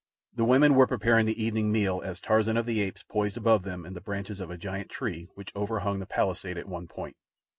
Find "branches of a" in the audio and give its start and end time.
4.01-4.57